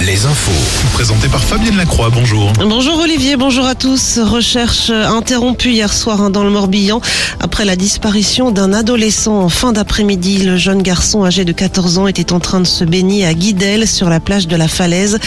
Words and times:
les 0.00 0.26
infos. 0.26 0.50
Présenté 0.92 1.28
par 1.28 1.42
Fabienne 1.42 1.76
Lacroix, 1.76 2.10
bonjour. 2.10 2.52
Bonjour 2.58 2.98
Olivier, 2.98 3.36
bonjour 3.36 3.64
à 3.66 3.74
tous. 3.74 4.18
Recherche 4.18 4.90
interrompue 4.90 5.70
hier 5.70 5.92
soir 5.92 6.20
hein, 6.20 6.30
dans 6.30 6.44
le 6.44 6.50
Morbihan 6.50 7.00
après 7.40 7.64
la 7.64 7.74
disparition 7.74 8.50
d'un 8.50 8.72
adolescent 8.72 9.38
en 9.38 9.48
fin 9.48 9.72
d'après-midi. 9.72 10.44
Le 10.44 10.56
jeune 10.56 10.82
garçon 10.82 11.24
âgé 11.24 11.44
de 11.44 11.52
14 11.52 11.98
ans 11.98 12.06
était 12.06 12.32
en 12.32 12.40
train 12.40 12.60
de 12.60 12.66
se 12.66 12.84
baigner 12.84 13.26
à 13.26 13.34
Guidel 13.34 13.88
sur 13.88 14.08
la 14.08 14.20
plage 14.20 14.46
de 14.46 14.56
la 14.56 14.68
Falaise 14.68 15.18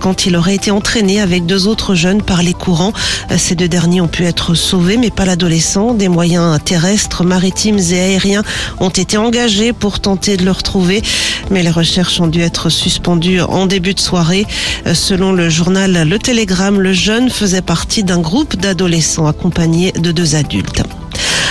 quand 0.00 0.26
il 0.26 0.36
aurait 0.36 0.54
été 0.54 0.70
entraîné 0.70 1.20
avec 1.20 1.46
deux 1.46 1.66
autres 1.66 1.94
jeunes 1.94 2.22
par 2.22 2.42
les 2.42 2.54
courants. 2.54 2.92
Ces 3.36 3.54
deux 3.54 3.68
derniers 3.68 4.00
ont 4.00 4.08
pu 4.08 4.24
être 4.24 4.54
sauvés 4.54 4.96
mais 4.96 5.10
pas 5.10 5.24
l'adolescent. 5.24 5.94
Des 5.94 6.08
moyens 6.08 6.58
terrestres, 6.64 7.24
maritimes 7.24 7.78
et 7.78 8.00
aériens 8.00 8.42
ont 8.80 8.90
été 8.90 9.16
engagés 9.16 9.72
pour 9.72 10.00
tenter 10.00 10.36
de 10.36 10.44
le 10.44 10.52
retrouver 10.52 11.02
mais 11.50 11.62
les 11.62 11.70
recherches 11.70 12.20
ont 12.20 12.26
dû 12.26 12.40
être 12.42 12.68
suspendues 12.68 13.40
en 13.40 13.66
début 13.66 13.87
de 13.94 14.00
soirée. 14.00 14.46
Selon 14.92 15.32
le 15.32 15.48
journal 15.48 16.08
Le 16.08 16.18
Télégramme, 16.18 16.80
le 16.80 16.92
jeune 16.92 17.30
faisait 17.30 17.62
partie 17.62 18.04
d'un 18.04 18.20
groupe 18.20 18.56
d'adolescents 18.56 19.26
accompagnés 19.26 19.92
de 19.92 20.12
deux 20.12 20.34
adultes. 20.34 20.82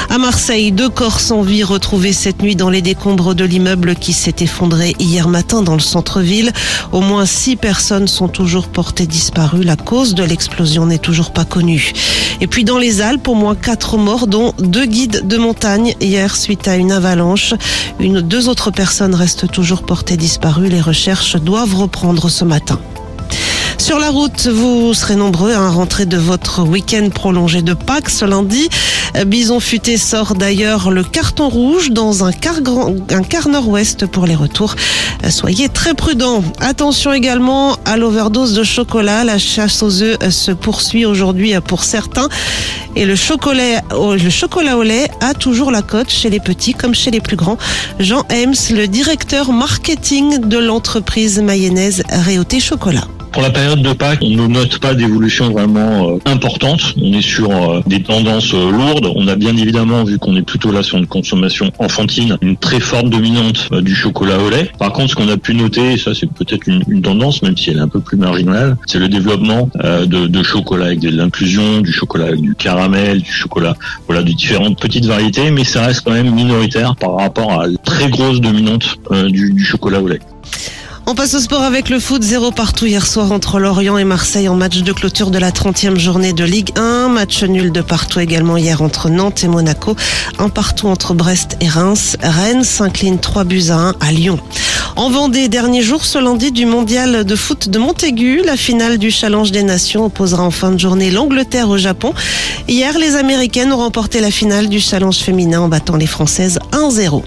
À 0.10 0.20
Marseille, 0.20 0.72
deux 0.72 0.88
corps 0.88 1.20
sans 1.20 1.42
vie 1.42 1.64
retrouvés 1.64 2.14
cette 2.14 2.42
nuit 2.42 2.56
dans 2.56 2.70
les 2.70 2.82
décombres 2.82 3.36
de 3.36 3.44
l'immeuble 3.44 3.96
qui 3.96 4.14
s'est 4.14 4.36
effondré 4.40 4.96
hier 5.00 5.28
matin 5.28 5.62
dans 5.62 5.74
le 5.74 5.82
centre-ville. 5.82 6.54
Au 6.94 7.02
moins 7.02 7.26
six 7.26 7.58
personnes 7.58 8.08
sont 8.08 8.30
toujours 8.30 8.70
portées 8.70 9.06
disparues. 9.06 9.64
La 9.64 9.76
cause 9.76 10.16
de 10.16 10.24
l'explosion 10.24 10.86
n'est 10.86 10.98
toujours 10.98 11.32
pas 11.32 11.44
connue. 11.44 11.92
Et 12.40 12.48
puis 12.48 12.64
dans 12.64 12.78
les 12.78 13.02
Alpes, 13.02 13.28
au 13.28 13.36
moins 13.36 13.56
quatre 13.56 13.98
morts, 13.98 14.28
dont 14.28 14.54
deux 14.60 14.86
guides 14.86 15.28
de 15.28 15.38
montagne 15.38 15.94
hier 16.00 16.38
suite 16.38 16.70
à 16.70 16.78
une 16.78 16.94
avalanche. 16.94 17.54
Une, 18.00 18.22
deux 18.22 18.48
autres 18.48 18.72
personnes 18.72 19.14
restent 19.14 19.52
toujours 19.52 19.84
portées 19.84 20.18
disparues. 20.18 20.70
Les 20.70 20.82
recherches 20.82 21.36
doivent 21.36 21.76
reprendre 21.76 22.30
ce 22.30 22.46
matin. 22.46 22.80
Sur 23.78 24.00
la 24.00 24.10
route, 24.10 24.48
vous 24.48 24.94
serez 24.94 25.16
nombreux 25.16 25.54
à 25.54 25.70
rentrer 25.70 26.06
de 26.06 26.18
votre 26.18 26.64
week-end 26.64 27.10
prolongé 27.10 27.62
de 27.62 27.74
Pâques 27.74 28.10
ce 28.10 28.26
lundi. 28.26 28.70
Bison 29.26 29.60
Futé 29.60 29.98
sort 29.98 30.36
d'ailleurs 30.36 30.92
le 30.92 31.04
carton 31.04 31.50
rouge 31.50 31.92
dans 31.92 32.24
un 32.24 32.32
quart, 32.32 32.62
nord-ouest 33.50 34.06
pour 34.06 34.26
les 34.26 34.36
retours. 34.36 34.76
Soyez 35.30 35.70
très 35.70 35.94
prudents. 35.94 36.44
Attention 36.60 37.14
également 37.14 37.78
à 37.86 37.98
l'overdose 37.98 38.54
de 38.54 38.64
chocolat. 38.64 39.24
La 39.24 39.38
chasse 39.38 39.82
aux 39.84 40.02
œufs 40.02 40.18
se 40.30 40.52
poursuit 40.52 41.06
aujourd'hui 41.06 41.54
pour 41.66 41.84
certains. 41.84 42.30
Et 42.96 43.06
le 43.06 43.16
chocolat, 43.16 43.82
le 43.92 44.30
chocolat 44.30 44.78
au 44.78 44.84
lait 44.84 45.10
a 45.22 45.34
toujours 45.34 45.72
la 45.72 45.82
cote 45.82 46.10
chez 46.10 46.30
les 46.30 46.40
petits 46.40 46.74
comme 46.74 46.96
chez 46.96 47.12
les 47.12 47.22
plus 47.22 47.36
grands. 47.36 47.58
Jean 48.00 48.24
Hems, 48.32 48.76
le 48.76 48.88
directeur 48.88 49.52
marketing 49.52 50.48
de 50.48 50.58
l'entreprise 50.58 51.40
mayonnaise 51.40 52.04
Réauté 52.10 52.60
Chocolat. 52.60 53.08
Pour 53.38 53.44
la 53.44 53.52
période 53.52 53.84
de 53.84 53.94
Pâques, 53.94 54.24
on 54.24 54.32
ne 54.32 54.48
note 54.48 54.80
pas 54.80 54.96
d'évolution 54.96 55.52
vraiment 55.52 56.10
euh, 56.10 56.18
importante. 56.26 56.96
On 57.00 57.14
est 57.14 57.22
sur 57.22 57.52
euh, 57.52 57.84
des 57.86 58.02
tendances 58.02 58.52
euh, 58.56 58.72
lourdes. 58.72 59.12
On 59.16 59.28
a 59.28 59.36
bien 59.36 59.56
évidemment, 59.56 60.04
vu 60.04 60.18
qu'on 60.18 60.36
est 60.36 60.42
plutôt 60.42 60.72
là 60.72 60.82
sur 60.82 60.98
une 60.98 61.06
consommation 61.06 61.70
enfantine, 61.78 62.40
une 62.42 62.58
très 62.58 62.80
forte 62.80 63.12
dominante 63.12 63.70
du 63.84 63.94
chocolat 63.94 64.40
au 64.40 64.50
lait. 64.50 64.72
Par 64.80 64.92
contre, 64.92 65.12
ce 65.12 65.16
qu'on 65.16 65.30
a 65.30 65.38
pu 65.38 65.54
noter, 65.54 65.94
et 65.94 65.98
ça 66.00 66.16
c'est 66.16 66.26
peut-être 66.26 66.66
une, 66.66 66.84
une, 66.88 67.04
tendance, 67.04 67.44
même 67.44 67.56
si 67.56 67.70
elle 67.70 67.78
est 67.78 67.82
un 67.82 67.88
peu 67.88 68.00
plus 68.00 68.18
marginale, 68.18 68.76
c'est 68.88 68.98
le 68.98 69.08
développement 69.08 69.70
de, 69.84 70.26
de, 70.26 70.44
chocolat 70.44 70.88
avec 70.88 71.02
de 71.02 71.12
l'inclusion, 71.12 71.82
du 71.82 71.92
chocolat 71.92 72.30
avec 72.30 72.42
du 72.42 72.56
caramel, 72.56 73.22
du 73.22 73.32
chocolat, 73.32 73.76
voilà, 74.08 74.24
de 74.24 74.32
différentes 74.32 74.80
petites 74.80 75.06
variétés, 75.06 75.52
mais 75.52 75.64
ça 75.64 75.86
reste 75.86 76.02
quand 76.02 76.14
même 76.14 76.34
minoritaire 76.34 76.96
par 76.96 77.16
rapport 77.18 77.62
à 77.62 77.68
la 77.68 77.78
très 77.78 78.10
grosse 78.10 78.42
dominante 78.42 78.98
du, 79.28 79.54
du 79.54 79.64
chocolat 79.64 80.02
au 80.02 80.08
lait. 80.08 80.22
On 81.10 81.16
passe 81.16 81.36
au 81.36 81.40
sport 81.40 81.64
avec 81.64 81.88
le 81.88 82.02
foot. 82.02 82.22
Zéro 82.22 82.52
partout 82.52 82.86
hier 82.86 83.08
soir 83.08 83.32
entre 83.32 83.60
Lorient 83.60 83.98
et 83.98 84.04
Marseille 84.04 84.50
en 84.50 84.56
match 84.56 84.80
de 84.80 84.92
clôture 84.92 85.32
de 85.32 85.38
la 85.38 85.52
30e 85.52 85.98
journée 85.98 86.34
de 86.34 86.44
Ligue 86.44 86.78
1. 86.78 87.08
Match 87.08 87.44
nul 87.44 87.72
de 87.72 87.80
partout 87.80 88.20
également 88.20 88.58
hier 88.58 88.82
entre 88.82 89.08
Nantes 89.08 89.42
et 89.42 89.48
Monaco. 89.48 89.96
Un 90.38 90.50
partout 90.50 90.88
entre 90.90 91.14
Brest 91.14 91.56
et 91.62 91.70
Reims. 91.70 92.18
Rennes 92.22 92.66
s'incline 92.66 93.20
3 93.20 93.46
buts 93.46 93.70
à 93.70 93.76
1 93.76 93.96
à 94.02 94.12
Lyon. 94.12 94.38
En 94.98 95.10
Vendée, 95.10 95.48
dernier 95.48 95.82
jour 95.82 96.04
ce 96.04 96.18
lundi 96.18 96.52
du 96.52 96.66
mondial 96.66 97.24
de 97.24 97.36
foot 97.38 97.70
de 97.70 97.80
Montaigu, 97.80 98.42
la 98.44 98.58
finale 98.58 98.98
du 98.98 99.10
Challenge 99.10 99.50
des 99.54 99.64
Nations 99.64 100.04
opposera 100.04 100.44
en 100.44 100.52
fin 100.52 100.72
de 100.72 100.78
journée 100.78 101.10
l'Angleterre 101.10 101.70
au 101.70 101.78
Japon. 101.78 102.14
Hier, 102.68 102.98
les 103.00 103.16
Américaines 103.16 103.72
ont 103.72 103.78
remporté 103.78 104.20
la 104.20 104.30
finale 104.30 104.68
du 104.68 104.82
Challenge 104.82 105.16
féminin 105.16 105.62
en 105.62 105.70
battant 105.70 105.96
les 105.96 106.06
Françaises 106.06 106.60
1-0. 106.74 107.24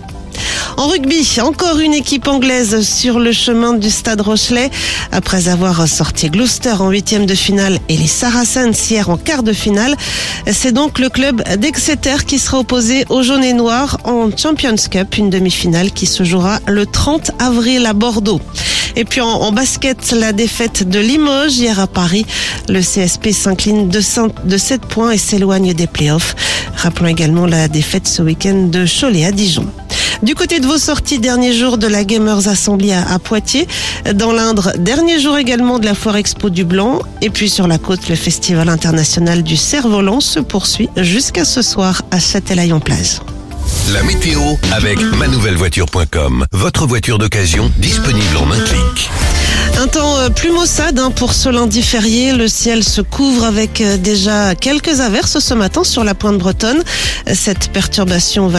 En 0.76 0.88
rugby, 0.88 1.26
encore 1.42 1.78
une 1.78 1.92
équipe 1.92 2.26
anglaise 2.28 2.86
sur 2.86 3.18
le 3.18 3.32
chemin 3.32 3.74
du 3.74 3.90
stade 3.90 4.20
Rochelet. 4.20 4.70
Après 5.12 5.48
avoir 5.48 5.86
sorti 5.86 6.30
Gloucester 6.30 6.74
en 6.80 6.90
huitième 6.90 7.26
de 7.26 7.34
finale 7.34 7.78
et 7.88 7.96
les 7.96 8.06
Saracens 8.06 8.90
hier 8.90 9.10
en 9.10 9.16
quart 9.16 9.42
de 9.42 9.52
finale, 9.52 9.96
c'est 10.50 10.72
donc 10.72 10.98
le 10.98 11.08
club 11.08 11.42
d'Exeter 11.58 12.24
qui 12.26 12.38
sera 12.38 12.60
opposé 12.60 13.04
aux 13.08 13.22
jaunes 13.22 13.44
et 13.44 13.52
noirs 13.52 13.98
en 14.04 14.30
Champions 14.36 14.76
Cup, 14.90 15.16
une 15.18 15.30
demi-finale 15.30 15.90
qui 15.92 16.06
se 16.06 16.24
jouera 16.24 16.60
le 16.66 16.86
30 16.86 17.32
avril 17.38 17.86
à 17.86 17.92
Bordeaux. 17.92 18.40
Et 18.96 19.04
puis 19.04 19.20
en, 19.20 19.52
basket, 19.52 20.12
la 20.12 20.32
défaite 20.32 20.88
de 20.88 20.98
Limoges 20.98 21.56
hier 21.56 21.78
à 21.78 21.86
Paris. 21.86 22.26
Le 22.68 22.80
CSP 22.80 23.30
s'incline 23.32 23.88
de, 23.88 24.00
de 24.44 24.58
7 24.58 24.80
points 24.82 25.12
et 25.12 25.18
s'éloigne 25.18 25.74
des 25.74 25.86
playoffs. 25.86 26.34
Rappelons 26.76 27.08
également 27.08 27.46
la 27.46 27.68
défaite 27.68 28.08
ce 28.08 28.22
week-end 28.22 28.68
de 28.68 28.86
Cholet 28.86 29.24
à 29.24 29.32
Dijon. 29.32 29.66
Du 30.22 30.34
côté 30.34 30.60
de 30.60 30.66
vos 30.66 30.76
sorties, 30.76 31.18
dernier 31.18 31.54
jour 31.54 31.78
de 31.78 31.86
la 31.86 32.04
Gamers 32.04 32.46
Assembly 32.46 32.92
à, 32.92 33.10
à 33.10 33.18
Poitiers. 33.18 33.66
Dans 34.14 34.32
l'Indre, 34.32 34.72
dernier 34.78 35.18
jour 35.18 35.38
également 35.38 35.78
de 35.78 35.86
la 35.86 35.94
Foire 35.94 36.16
Expo 36.16 36.50
du 36.50 36.64
Blanc. 36.64 37.00
Et 37.22 37.30
puis 37.30 37.48
sur 37.48 37.66
la 37.66 37.78
côte, 37.78 38.08
le 38.08 38.16
Festival 38.16 38.68
international 38.68 39.42
du 39.42 39.56
cerf-volant 39.56 40.20
se 40.20 40.40
poursuit 40.40 40.90
jusqu'à 40.96 41.46
ce 41.46 41.62
soir 41.62 42.02
à 42.10 42.18
Châtelaillon-Plage. 42.18 43.20
La 43.92 44.02
météo 44.02 44.40
avec 44.72 45.00
manouvellevoiture.com. 45.00 46.44
Votre 46.52 46.86
voiture 46.86 47.18
d'occasion 47.18 47.70
disponible 47.78 48.36
en 48.36 48.50
un 48.50 48.60
clic. 48.60 49.10
Un 49.78 49.86
temps 49.86 50.16
plus 50.34 50.50
maussade 50.50 50.98
hein, 50.98 51.10
pour 51.10 51.32
ce 51.32 51.48
lundi 51.48 51.82
férié. 51.82 52.32
Le 52.32 52.48
ciel 52.48 52.84
se 52.84 53.00
couvre 53.00 53.44
avec 53.44 53.82
déjà 54.02 54.54
quelques 54.54 55.00
averses 55.00 55.38
ce 55.38 55.54
matin 55.54 55.84
sur 55.84 56.04
la 56.04 56.14
pointe 56.14 56.38
bretonne. 56.38 56.82
Cette 57.32 57.72
perturbation 57.72 58.46
va 58.46 58.48